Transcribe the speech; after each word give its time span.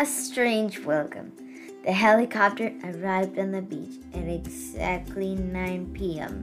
a 0.00 0.06
strange 0.06 0.78
welcome. 0.78 1.30
The 1.84 1.92
helicopter 1.92 2.72
arrived 2.84 3.38
on 3.38 3.52
the 3.52 3.60
beach 3.60 4.00
at 4.14 4.26
exactly 4.28 5.34
9 5.34 5.92
p.m. 5.92 6.42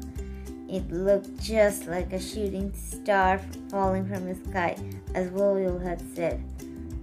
It 0.70 0.92
looked 0.92 1.42
just 1.42 1.88
like 1.88 2.14
a 2.14 2.20
shooting 2.20 2.72
star 2.76 3.42
falling 3.72 4.08
from 4.08 4.26
the 4.26 4.36
sky, 4.48 4.78
as 5.16 5.32
William 5.32 5.82
had 5.82 6.04
said. 6.16 6.40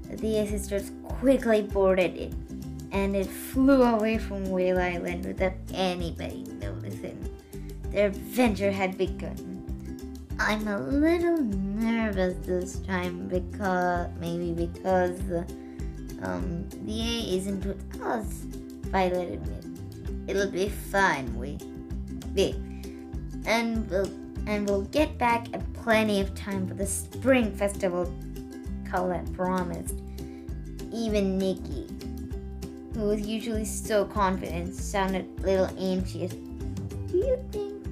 The 0.09 0.47
sisters 0.47 0.93
quickly 1.03 1.63
boarded 1.63 2.17
it, 2.17 2.33
and 2.93 3.17
it 3.17 3.27
flew 3.27 3.83
away 3.83 4.19
from 4.19 4.49
Whale 4.49 4.79
Island 4.79 5.27
without 5.27 5.55
anybody 5.73 6.45
noticing. 6.61 7.19
Their 7.91 8.07
adventure 8.07 8.71
had 8.71 8.97
begun. 8.97 9.51
I'm 10.39 10.69
a 10.69 10.79
little 10.79 11.39
nervous 11.39 12.37
this 12.47 12.79
time 12.79 13.27
because 13.27 14.09
maybe 14.21 14.53
because 14.53 15.19
um, 16.25 16.67
Thea 16.87 17.37
isn't 17.37 17.65
with 17.65 18.03
us. 18.03 18.27
Violet 18.91 19.33
admitted. 19.33 20.29
It'll 20.29 20.51
be 20.51 20.69
fine. 20.69 21.37
We, 21.39 21.59
we, 22.35 22.55
and 23.47 23.89
we'll 23.91 24.11
and 24.47 24.69
we'll 24.69 24.83
get 24.83 25.17
back 25.19 25.47
at 25.55 25.73
plenty 25.73 26.21
of 26.21 26.35
time 26.35 26.67
for 26.67 26.75
the 26.75 26.87
spring 26.87 27.53
festival. 27.53 28.13
Colette 28.91 29.33
promised. 29.33 29.95
Even 30.93 31.39
Nikki, 31.39 31.89
who 32.95 33.07
was 33.07 33.27
usually 33.27 33.65
so 33.65 34.05
confident, 34.05 34.75
sounded 34.75 35.27
a 35.39 35.43
little 35.43 35.71
anxious. 35.79 36.33
Do 36.33 37.17
you 37.17 37.45
think 37.51 37.87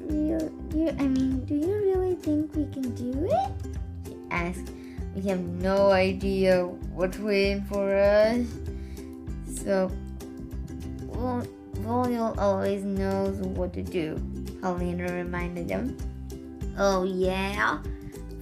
real? 0.00 0.48
Do 0.68 0.78
you, 0.78 0.88
I 0.88 1.06
mean, 1.06 1.44
do 1.44 1.54
you 1.54 1.74
really 1.74 2.16
think 2.16 2.54
we 2.54 2.64
can 2.72 2.94
do 2.94 3.28
it? 3.30 3.50
She 4.06 4.16
asked. 4.30 4.72
We 5.18 5.28
have 5.30 5.40
no 5.40 5.90
idea 5.90 6.64
what's 6.94 7.18
waiting 7.18 7.64
for 7.64 7.92
us. 7.92 8.46
So, 9.64 9.90
Volio 11.10 12.38
always 12.38 12.84
knows 12.84 13.38
what 13.38 13.72
to 13.72 13.82
do. 13.82 14.16
Paulina 14.62 15.12
reminded 15.12 15.70
him. 15.70 15.96
Oh 16.78 17.02
yeah, 17.02 17.82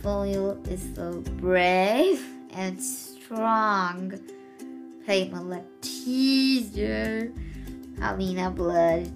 Volio 0.02 0.60
is 0.68 0.86
so 0.94 1.22
brave 1.40 2.22
and 2.50 2.78
strong. 2.78 4.12
Pamela 5.06 5.62
teased 5.80 6.76
her. 6.76 7.32
Paulina 7.98 8.50
blushed. 8.50 9.12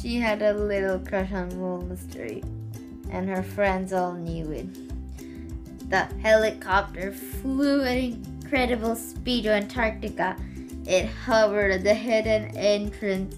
She 0.00 0.16
had 0.16 0.40
a 0.40 0.54
little 0.54 0.98
crush 0.98 1.30
on 1.30 1.60
Will 1.60 1.82
Mystery, 1.82 2.42
and 3.10 3.28
her 3.28 3.42
friends 3.42 3.92
all 3.92 4.14
knew 4.14 4.50
it. 4.50 4.91
The 5.92 6.08
helicopter 6.22 7.12
flew 7.12 7.82
at 7.82 7.98
incredible 7.98 8.96
speed 8.96 9.42
to 9.42 9.52
Antarctica. 9.52 10.38
It 10.86 11.04
hovered 11.04 11.70
at 11.70 11.84
the 11.84 11.92
hidden 11.92 12.56
entrance 12.56 13.36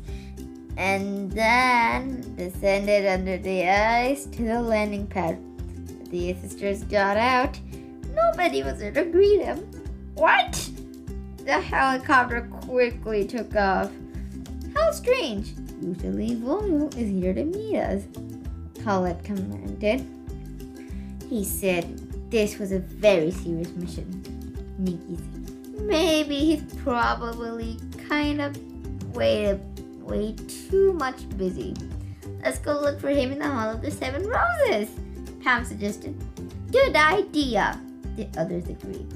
and 0.77 1.33
then 1.33 2.37
descended 2.37 3.07
under 3.07 3.39
the 3.39 3.69
ice 3.69 4.27
to 4.27 4.45
the 4.45 4.63
landing 4.63 5.09
pad. 5.09 5.37
The 6.13 6.35
sisters 6.35 6.85
got 6.85 7.17
out. 7.17 7.59
Nobody 8.15 8.63
was 8.63 8.79
there 8.79 8.93
to 8.93 9.05
greet 9.05 9.39
them. 9.39 9.59
What? 10.15 10.71
The 11.39 11.61
helicopter 11.61 12.49
quickly 12.67 13.27
took 13.27 13.57
off. 13.57 13.91
How 14.77 14.93
strange. 14.93 15.55
Usually 15.83 16.37
Volio 16.37 16.87
is 16.97 17.11
here 17.11 17.35
to 17.35 17.45
meet 17.47 17.79
us, 17.79 18.05
Colette 18.85 19.25
commanded. 19.25 20.07
He 21.29 21.43
said 21.43 22.04
this 22.31 22.59
was 22.59 22.73
a 22.73 22.81
very 22.81 23.31
serious 23.31 23.71
mission. 23.71 24.23
Nikki 24.79 25.17
said, 25.17 25.81
maybe 25.83 26.37
he's 26.37 26.63
probably 26.83 27.79
kind 28.09 28.41
of 28.41 28.57
way, 29.15 29.59
way 30.01 30.35
too 30.49 30.93
much 30.95 31.29
busy. 31.37 31.75
Let's 32.43 32.59
go 32.59 32.73
look 32.81 33.01
for 33.01 33.09
him 33.09 33.33
in 33.33 33.39
the 33.39 33.49
Hall 33.49 33.71
of 33.71 33.83
the 33.83 33.91
Seven 33.91 34.27
Roses, 34.27 34.91
Pam 35.43 35.65
suggested. 35.65 36.15
Good 36.71 36.97
idea, 36.97 37.81
the 38.17 38.29
others 38.37 38.69
agreed. 38.69 39.11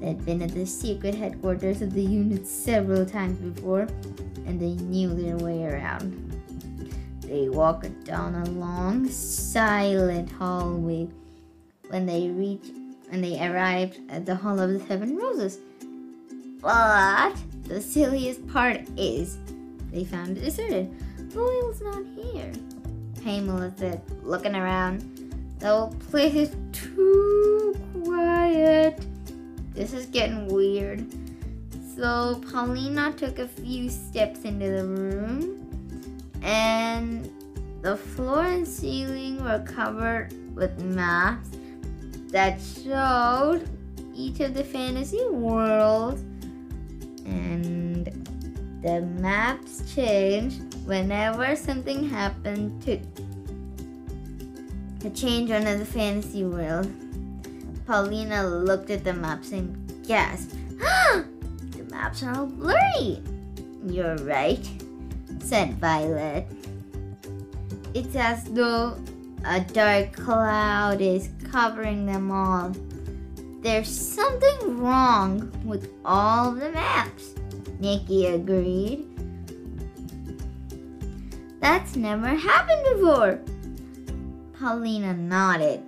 They'd 0.00 0.24
been 0.26 0.42
at 0.42 0.50
the 0.50 0.66
secret 0.66 1.14
headquarters 1.14 1.80
of 1.80 1.94
the 1.94 2.02
unit 2.02 2.46
several 2.46 3.06
times 3.06 3.38
before, 3.38 3.88
and 4.44 4.60
they 4.60 4.74
knew 4.84 5.14
their 5.14 5.36
way 5.38 5.64
around. 5.64 6.22
They 7.20 7.48
walked 7.48 8.04
down 8.04 8.34
a 8.34 8.44
long, 8.50 9.08
silent 9.08 10.30
hallway. 10.30 11.08
When 11.88 12.06
they 12.06 12.28
reached, 12.28 12.72
when 13.08 13.20
they 13.20 13.46
arrived 13.46 14.00
at 14.08 14.26
the 14.26 14.34
Hall 14.34 14.58
of 14.58 14.70
the 14.70 14.80
Seven 14.80 15.16
Roses, 15.16 15.58
but 16.60 17.34
the 17.64 17.80
silliest 17.80 18.46
part 18.48 18.80
is, 18.96 19.38
they 19.92 20.04
found 20.04 20.36
it 20.36 20.44
deserted. 20.44 20.90
Royal's 21.34 21.80
not 21.80 22.04
here. 22.16 22.52
Pamela 23.22 23.72
said, 23.76 24.02
looking 24.22 24.56
around. 24.56 25.04
The 25.58 25.68
whole 25.68 25.94
place 26.10 26.34
is 26.34 26.56
too 26.72 27.76
quiet. 28.04 29.00
This 29.72 29.92
is 29.92 30.06
getting 30.06 30.48
weird. 30.48 31.06
So 31.96 32.42
Paulina 32.50 33.12
took 33.16 33.38
a 33.38 33.48
few 33.48 33.88
steps 33.88 34.42
into 34.42 34.70
the 34.70 34.84
room, 34.84 36.30
and 36.42 37.30
the 37.82 37.96
floor 37.96 38.42
and 38.42 38.66
ceiling 38.66 39.42
were 39.42 39.60
covered 39.60 40.32
with 40.54 40.78
maps 40.78 41.48
that 42.36 42.60
showed 42.60 43.66
each 44.14 44.40
of 44.40 44.52
the 44.52 44.62
fantasy 44.62 45.24
worlds, 45.30 46.20
and 47.24 48.04
the 48.82 49.00
maps 49.22 49.80
changed 49.94 50.60
whenever 50.84 51.56
something 51.56 52.06
happened 52.06 52.82
to 52.82 53.00
to 55.00 55.08
change 55.16 55.48
one 55.48 55.64
the 55.78 55.86
fantasy 55.86 56.44
worlds. 56.44 56.90
Paulina 57.86 58.46
looked 58.46 58.90
at 58.90 59.02
the 59.02 59.14
maps 59.14 59.52
and 59.52 59.72
gasped. 60.06 60.54
Ah, 60.82 61.24
the 61.70 61.84
maps 61.84 62.22
are 62.22 62.36
all 62.36 62.46
blurry. 62.46 63.22
You're 63.86 64.16
right, 64.28 64.68
said 65.40 65.80
Violet. 65.80 66.44
It's 67.94 68.14
as 68.14 68.44
though 68.44 68.98
a 69.46 69.60
dark 69.60 70.12
cloud 70.12 71.00
is 71.00 71.30
covering 71.52 72.04
them 72.04 72.30
all. 72.30 72.72
There's 73.62 73.88
something 73.88 74.78
wrong 74.78 75.50
with 75.64 75.92
all 76.04 76.52
the 76.52 76.70
maps, 76.70 77.34
Nikki 77.78 78.26
agreed. 78.26 79.06
That's 81.60 81.96
never 81.96 82.28
happened 82.28 82.84
before. 82.94 83.40
Paulina 84.58 85.14
nodded. 85.14 85.82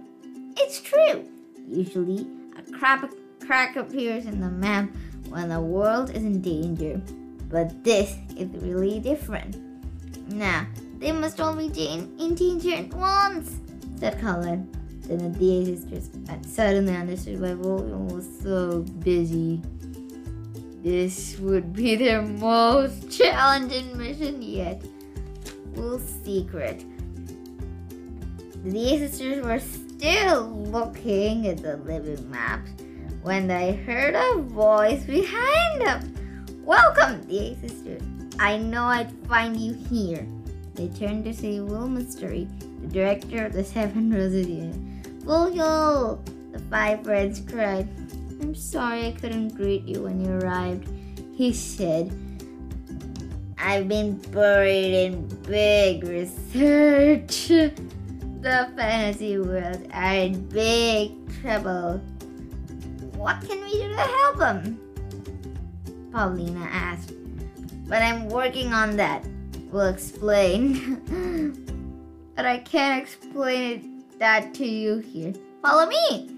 It's 0.56 0.80
true. 0.80 1.28
Usually, 1.66 2.26
a 2.56 2.78
crap, 2.78 3.12
crack 3.44 3.76
appears 3.76 4.26
in 4.26 4.40
the 4.40 4.50
map 4.50 4.88
when 5.28 5.48
the 5.48 5.60
world 5.60 6.10
is 6.10 6.22
in 6.22 6.40
danger. 6.40 7.00
But 7.48 7.82
this 7.82 8.14
is 8.36 8.48
really 8.62 9.00
different. 9.00 9.56
Now, 10.32 10.66
they 10.98 11.12
must 11.12 11.40
all 11.40 11.54
be 11.54 11.66
in 12.18 12.34
danger 12.34 12.74
at 12.74 12.92
once, 12.92 13.60
said 13.96 14.20
Colin. 14.20 14.68
Then 15.02 15.32
the 15.32 15.38
Thea 15.38 15.64
sisters 15.64 16.10
suddenly 16.42 16.94
understood 16.94 17.40
why 17.40 17.54
William 17.54 18.08
was 18.08 18.28
so 18.42 18.82
busy. 19.00 19.62
This 20.82 21.38
would 21.38 21.72
be 21.72 21.96
their 21.96 22.22
most 22.22 23.10
challenging 23.10 23.96
mission 23.96 24.42
yet. 24.42 24.82
Will's 25.74 26.04
secret. 26.24 26.84
The 28.64 28.70
Thea 28.70 28.98
sisters 29.08 29.44
were 29.44 29.60
still 29.60 30.50
looking 30.50 31.46
at 31.46 31.62
the 31.62 31.76
living 31.78 32.30
maps 32.30 32.70
when 33.22 33.48
they 33.48 33.76
heard 33.76 34.14
a 34.14 34.42
voice 34.42 35.04
behind 35.04 35.80
them. 35.80 36.14
Welcome, 36.64 37.22
Thea 37.22 37.56
sisters. 37.60 38.02
I 38.38 38.58
know 38.58 38.84
I'd 38.84 39.10
find 39.26 39.56
you 39.56 39.72
here. 39.72 40.26
They 40.78 40.86
turned 40.86 41.24
to 41.24 41.34
see 41.34 41.58
Will 41.58 41.88
Mystery, 41.88 42.46
the 42.80 42.86
director 42.86 43.46
of 43.46 43.52
the 43.52 43.64
Seven 43.64 44.14
Roses 44.14 44.46
Unit. 44.46 44.78
Will 45.24 45.50
The 46.52 46.58
five 46.70 47.02
friends 47.02 47.40
cried. 47.40 47.88
I'm 48.40 48.54
sorry 48.54 49.08
I 49.08 49.10
couldn't 49.10 49.56
greet 49.56 49.82
you 49.82 50.04
when 50.04 50.24
you 50.24 50.30
arrived, 50.38 50.88
he 51.34 51.52
said. 51.52 52.12
I've 53.58 53.88
been 53.88 54.18
buried 54.30 54.94
in 54.94 55.26
big 55.42 56.04
research. 56.04 57.48
The 57.48 58.70
fantasy 58.76 59.36
world 59.36 59.82
are 59.92 60.14
in 60.14 60.48
big 60.48 61.10
trouble. 61.42 61.98
What 63.16 63.40
can 63.40 63.60
we 63.64 63.72
do 63.72 63.88
to 63.88 63.96
help 63.96 64.38
them? 64.38 64.78
Paulina 66.12 66.68
asked. 66.70 67.14
But 67.88 68.02
I'm 68.02 68.28
working 68.28 68.72
on 68.72 68.96
that. 68.98 69.24
We'll 69.70 69.88
explain. 69.88 71.54
but 72.36 72.46
I 72.46 72.58
can't 72.58 73.02
explain 73.02 73.72
it, 73.72 74.18
that 74.18 74.54
to 74.54 74.66
you 74.66 74.98
here. 74.98 75.34
Follow 75.62 75.86
me! 75.86 76.30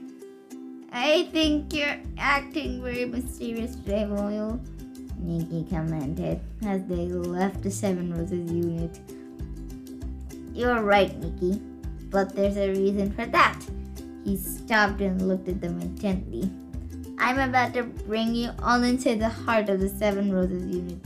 I 0.93 1.29
think 1.31 1.73
you're 1.73 1.97
acting 2.19 2.82
very 2.82 3.05
mysterious 3.05 3.77
today, 3.77 4.06
Royal. 4.06 4.61
Nikki 5.19 5.65
commented 5.71 6.41
as 6.65 6.82
they 6.87 7.06
left 7.06 7.62
the 7.62 7.71
Seven 7.71 8.12
Roses 8.12 8.50
unit. 8.50 8.99
You're 10.53 10.83
right, 10.83 11.17
Nikki, 11.19 11.61
but 12.11 12.35
there's 12.35 12.56
a 12.56 12.71
reason 12.71 13.12
for 13.12 13.26
that. 13.26 13.61
He 14.25 14.37
stopped 14.37 15.00
and 15.00 15.29
looked 15.29 15.49
at 15.49 15.61
them 15.61 15.81
intently. 15.81 16.50
I'm 17.19 17.38
about 17.38 17.75
to 17.75 17.85
bring 17.85 18.35
you 18.35 18.50
all 18.62 18.83
into 18.83 19.15
the 19.15 19.29
heart 19.29 19.69
of 19.69 19.79
the 19.79 19.88
Seven 19.88 20.33
Roses 20.33 20.75
unit. 20.75 20.99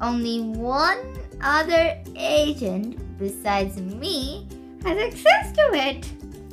Only 0.00 0.40
one 0.40 0.98
other 1.40 1.98
agent 2.16 2.98
besides 3.18 3.80
me 3.80 4.46
has 4.84 4.98
access 4.98 5.52
to 5.52 5.70
it. 5.74 6.10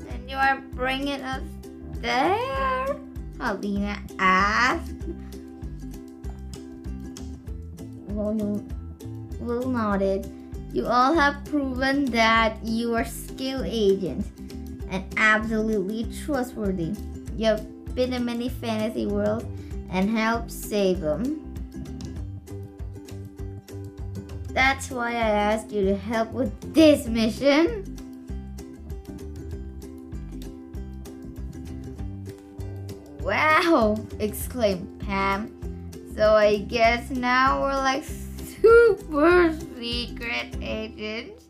And 0.09 0.29
you 0.29 0.35
are 0.35 0.61
bringing 0.73 1.21
us 1.21 1.43
there? 2.01 2.95
Alina 3.39 3.97
asked. 4.19 4.93
Will, 8.07 8.63
Will 9.39 9.69
nodded. 9.69 10.31
You 10.71 10.87
all 10.87 11.13
have 11.13 11.43
proven 11.45 12.05
that 12.05 12.57
you 12.63 12.95
are 12.95 13.05
skilled 13.05 13.65
agents 13.65 14.27
and 14.89 15.03
absolutely 15.17 16.07
trustworthy. 16.25 16.93
You 17.37 17.45
have 17.47 17.95
been 17.95 18.13
in 18.13 18.25
many 18.25 18.49
fantasy 18.49 19.05
worlds 19.05 19.45
and 19.89 20.09
helped 20.09 20.51
save 20.51 21.01
them. 21.01 21.54
That's 24.55 24.89
why 24.89 25.11
I 25.11 25.29
asked 25.51 25.69
you 25.69 25.83
to 25.83 25.97
help 25.97 26.31
with 26.31 26.73
this 26.73 27.07
mission. 27.07 27.83
Wow! 33.19 33.97
exclaimed 34.19 35.01
Pam. 35.01 35.51
So 36.15 36.35
I 36.35 36.59
guess 36.59 37.09
now 37.09 37.63
we're 37.63 37.75
like 37.75 38.05
super 38.05 39.53
secret 39.77 40.55
agents? 40.61 41.43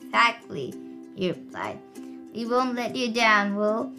Exactly, 0.00 0.72
he 1.16 1.28
replied. 1.28 1.78
We 2.34 2.46
won't 2.46 2.76
let 2.76 2.96
you 2.96 3.12
down, 3.12 3.56
Will. 3.56 3.92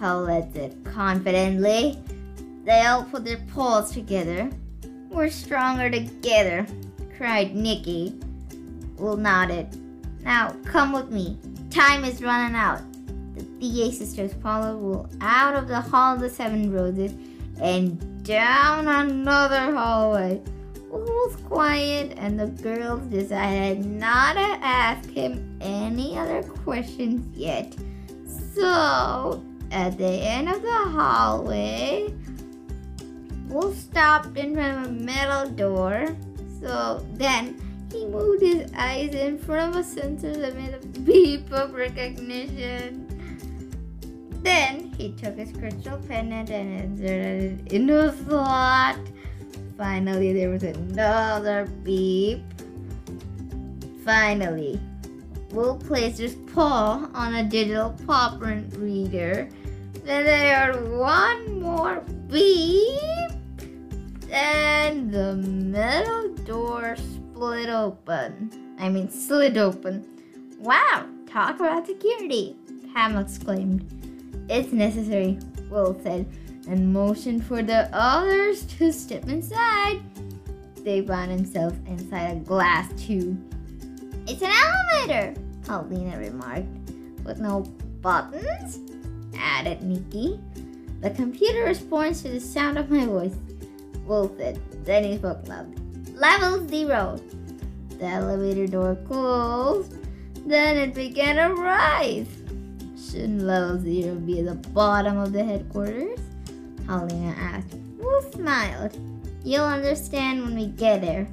Paul 0.00 0.24
said 0.54 0.74
confidently. 0.84 1.98
They 2.64 2.86
all 2.86 3.04
put 3.04 3.26
their 3.26 3.44
paws 3.52 3.92
together. 3.92 4.50
We're 5.10 5.28
stronger 5.28 5.90
together, 5.90 6.66
cried 7.22 7.54
Nikki. 7.54 8.18
Will 8.98 9.16
nodded. 9.16 9.68
Now 10.24 10.56
come 10.64 10.92
with 10.92 11.10
me. 11.10 11.38
Time 11.70 12.04
is 12.04 12.20
running 12.20 12.56
out. 12.56 12.82
The 13.36 13.44
Thea 13.60 13.92
sisters 13.92 14.32
followed 14.42 14.80
Will 14.80 15.08
out 15.20 15.54
of 15.54 15.68
the 15.68 15.80
Hall 15.80 16.16
of 16.16 16.20
the 16.20 16.28
Seven 16.28 16.72
Roses 16.72 17.12
and 17.60 18.24
down 18.24 18.88
another 18.88 19.70
hallway. 19.70 20.42
Will 20.90 21.04
was 21.04 21.36
quiet, 21.46 22.14
and 22.16 22.40
the 22.40 22.48
girls 22.60 23.02
decided 23.02 23.86
not 23.86 24.32
to 24.34 24.58
ask 24.60 25.08
him 25.08 25.56
any 25.60 26.18
other 26.18 26.42
questions 26.42 27.38
yet. 27.38 27.72
So, 28.52 29.44
at 29.70 29.96
the 29.96 30.10
end 30.10 30.48
of 30.48 30.60
the 30.60 30.72
hallway, 30.72 32.12
Will 33.46 33.72
stopped 33.72 34.36
in 34.36 34.54
front 34.54 34.86
of 34.86 34.90
a 34.90 34.92
metal 34.92 35.48
door. 35.50 36.16
So 36.62 37.04
then 37.14 37.60
he 37.90 38.06
moved 38.06 38.42
his 38.42 38.70
eyes 38.76 39.14
in 39.14 39.38
front 39.38 39.74
of 39.74 39.80
a 39.80 39.84
sensor 39.84 40.32
that 40.32 40.56
made 40.56 40.74
a 40.74 40.86
beep 41.00 41.52
of 41.52 41.74
recognition. 41.74 43.08
Then 44.42 44.92
he 44.96 45.12
took 45.12 45.36
his 45.36 45.52
crystal 45.52 45.98
pendant 46.08 46.50
and 46.50 46.80
inserted 46.80 47.66
it 47.66 47.72
into 47.72 48.08
a 48.08 48.16
slot. 48.24 48.96
Finally, 49.76 50.32
there 50.32 50.50
was 50.50 50.62
another 50.62 51.66
beep. 51.84 52.42
Finally, 54.04 54.80
Will 55.50 55.76
placed 55.76 56.18
his 56.18 56.34
paw 56.54 57.08
on 57.14 57.34
a 57.34 57.44
digital 57.44 57.94
paw 58.06 58.36
print 58.38 58.74
reader. 58.76 59.48
Then 60.04 60.24
they 60.24 60.50
heard 60.50 60.90
one 60.90 61.60
more 61.60 62.00
beep, 62.28 63.30
and 64.32 65.12
the 65.12 65.34
metal 65.36 66.34
door 66.44 66.96
split 66.96 67.68
open. 67.68 68.50
I 68.78 68.88
mean, 68.88 69.10
slid 69.10 69.58
open. 69.58 70.06
Wow, 70.58 71.06
talk 71.26 71.56
about 71.56 71.86
security, 71.86 72.56
Pam 72.94 73.16
exclaimed. 73.16 73.86
It's 74.48 74.72
necessary, 74.72 75.38
Will 75.70 75.98
said, 76.02 76.26
and 76.68 76.92
motioned 76.92 77.44
for 77.44 77.62
the 77.62 77.88
others 77.92 78.64
to 78.78 78.92
step 78.92 79.28
inside. 79.28 80.00
They 80.76 81.02
found 81.02 81.30
themselves 81.30 81.76
inside 81.86 82.36
a 82.36 82.40
glass 82.40 82.90
tube. 83.00 83.38
It's 84.26 84.42
an 84.42 84.50
elevator, 84.50 85.34
Paulina 85.64 86.18
remarked. 86.18 86.66
With 87.24 87.38
no 87.38 87.60
buttons? 88.00 88.80
added 89.36 89.82
Nikki. 89.82 90.40
The 91.00 91.10
computer 91.10 91.64
responds 91.64 92.22
to 92.22 92.28
the 92.28 92.40
sound 92.40 92.78
of 92.78 92.90
my 92.90 93.04
voice, 93.06 93.36
Then 94.06 95.04
he 95.04 95.16
spoke 95.16 95.46
loud. 95.48 95.74
Level 96.16 96.66
zero. 96.68 97.20
The 97.98 98.06
elevator 98.06 98.66
door 98.66 98.96
closed. 99.06 99.94
Then 100.46 100.76
it 100.76 100.94
began 100.94 101.36
to 101.36 101.54
rise. 101.54 102.26
Shouldn't 103.10 103.42
level 103.42 103.78
zero 103.80 104.14
be 104.16 104.40
at 104.40 104.46
the 104.46 104.68
bottom 104.70 105.18
of 105.18 105.32
the 105.32 105.44
headquarters? 105.44 106.18
Paulina 106.86 107.34
asked. 107.38 107.74
Wolf 107.98 108.32
smiled. 108.34 108.96
You'll 109.44 109.64
understand 109.64 110.42
when 110.42 110.56
we 110.56 110.66
get 110.66 111.00
there. 111.00 111.28